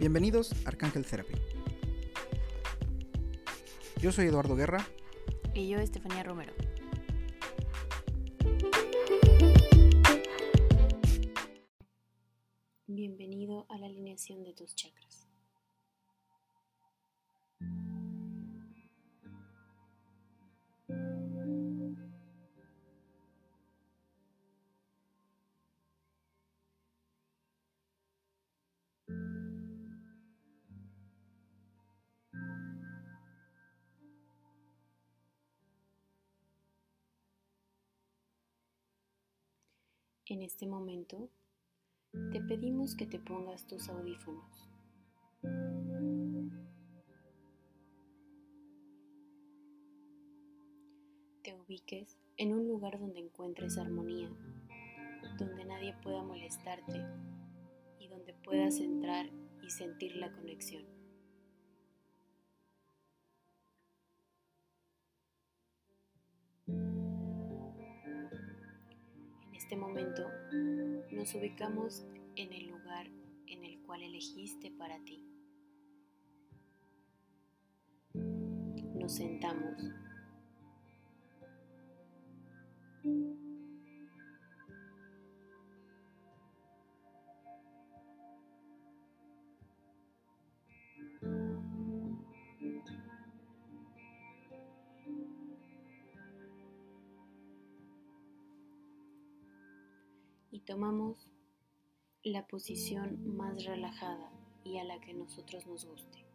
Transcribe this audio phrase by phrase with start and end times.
[0.00, 1.34] Bienvenidos a Arcángel Therapy.
[4.00, 4.82] Yo soy Eduardo Guerra.
[5.52, 6.54] Y yo, Estefanía Romero.
[12.86, 15.29] Bienvenido a la alineación de tus chakras.
[40.30, 41.28] En este momento,
[42.30, 44.70] te pedimos que te pongas tus audífonos.
[51.42, 54.30] Te ubiques en un lugar donde encuentres armonía,
[55.36, 57.04] donde nadie pueda molestarte
[57.98, 59.28] y donde puedas entrar
[59.64, 60.99] y sentir la conexión.
[69.70, 70.28] Este momento
[71.12, 72.04] nos ubicamos
[72.34, 73.06] en el lugar
[73.46, 75.22] en el cual elegiste para ti.
[78.12, 79.80] Nos sentamos.
[100.60, 101.30] Tomamos
[102.22, 104.30] la posición más relajada
[104.64, 106.26] y a la que nosotros nos guste.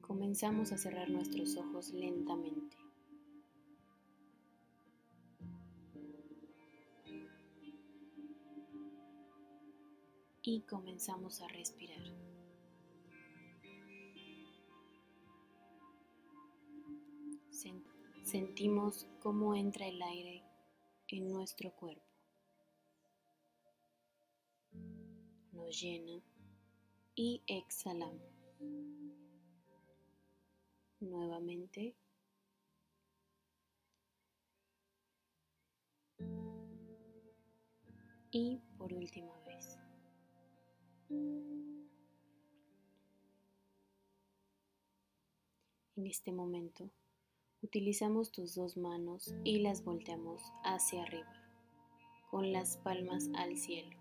[0.00, 2.76] Comenzamos a cerrar nuestros ojos lentamente.
[10.42, 12.33] Y comenzamos a respirar.
[18.24, 20.42] Sentimos cómo entra el aire
[21.08, 22.02] en nuestro cuerpo.
[25.52, 26.22] Nos llena
[27.14, 28.22] y exhalamos.
[31.00, 31.94] Nuevamente.
[38.30, 39.78] Y por última vez.
[45.96, 46.90] En este momento
[47.64, 51.32] Utilizamos tus dos manos y las volteamos hacia arriba,
[52.30, 53.96] con las palmas al cielo.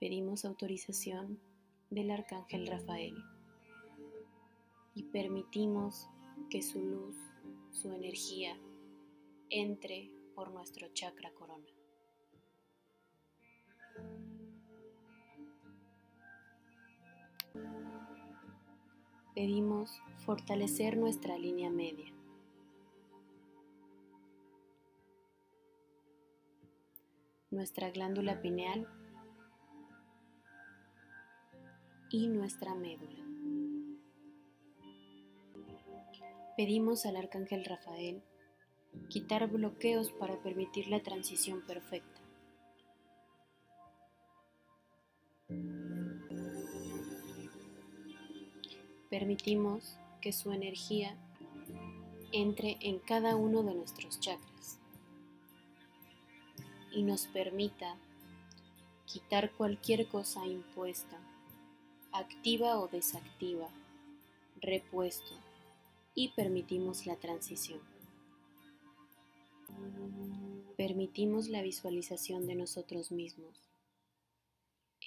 [0.00, 1.38] Pedimos autorización
[1.90, 3.14] del Arcángel Rafael
[4.96, 6.08] y permitimos
[6.54, 7.16] que su luz,
[7.72, 8.56] su energía,
[9.50, 11.66] entre por nuestro chakra corona.
[19.34, 22.14] Pedimos fortalecer nuestra línea media.
[27.50, 28.86] Nuestra glándula pineal
[32.10, 33.23] y nuestra médula.
[36.56, 38.22] Pedimos al Arcángel Rafael
[39.08, 42.20] quitar bloqueos para permitir la transición perfecta.
[49.10, 51.16] Permitimos que su energía
[52.30, 54.78] entre en cada uno de nuestros chakras
[56.92, 57.96] y nos permita
[59.06, 61.18] quitar cualquier cosa impuesta,
[62.12, 63.68] activa o desactiva,
[64.60, 65.34] repuesto,
[66.14, 67.80] y permitimos la transición.
[70.76, 73.68] Permitimos la visualización de nosotros mismos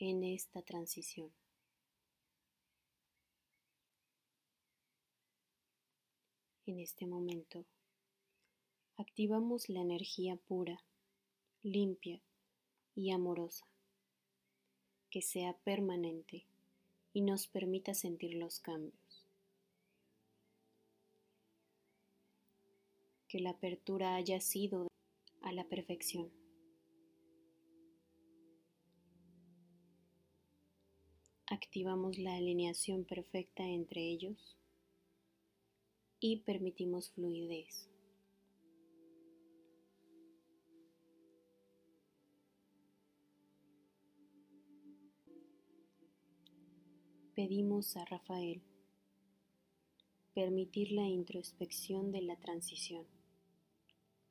[0.00, 1.32] en esta transición.
[6.66, 7.64] En este momento,
[8.96, 10.82] activamos la energía pura,
[11.62, 12.20] limpia
[12.96, 13.66] y amorosa,
[15.10, 16.46] que sea permanente
[17.12, 19.05] y nos permita sentir los cambios.
[23.36, 24.88] que la apertura haya sido
[25.42, 26.32] a la perfección.
[31.44, 34.56] Activamos la alineación perfecta entre ellos
[36.18, 37.90] y permitimos fluidez.
[47.34, 48.62] Pedimos a Rafael
[50.32, 53.15] permitir la introspección de la transición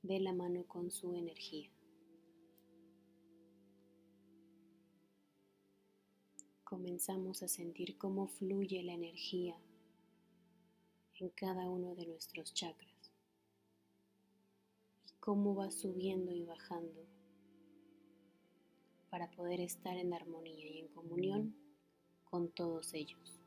[0.05, 1.71] de la mano con su energía.
[6.63, 9.59] Comenzamos a sentir cómo fluye la energía
[11.19, 13.11] en cada uno de nuestros chakras
[15.07, 17.07] y cómo va subiendo y bajando
[19.09, 21.55] para poder estar en armonía y en comunión
[22.25, 23.44] con todos ellos.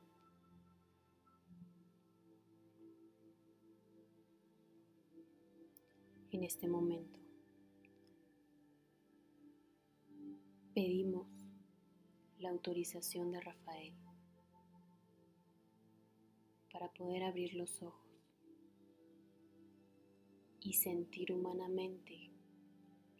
[6.33, 7.19] En este momento.
[10.75, 11.27] Pedimos
[12.39, 13.95] la autorización de Rafael
[16.73, 18.09] para poder abrir los ojos
[20.61, 22.31] y sentir humanamente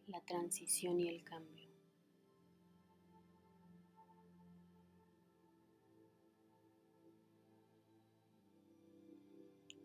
[0.07, 1.69] la transición y el cambio.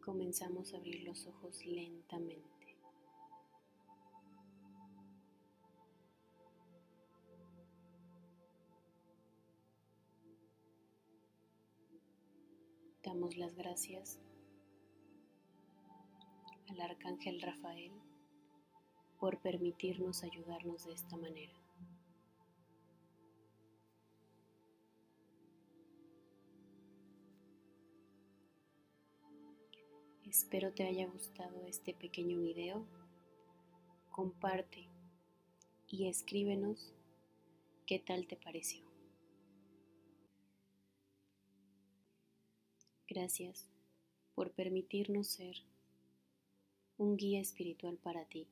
[0.05, 2.64] Comenzamos a abrir los ojos lentamente.
[13.15, 14.19] Damos las gracias
[16.69, 17.93] al Arcángel Rafael
[19.21, 21.53] por permitirnos ayudarnos de esta manera.
[30.25, 32.85] Espero te haya gustado este pequeño video.
[34.11, 34.89] Comparte
[35.87, 36.93] y escríbenos
[37.87, 38.94] qué tal te pareció.
[43.15, 43.65] Gracias
[44.35, 45.55] por permitirnos ser
[46.99, 48.49] un guía espiritual para ti.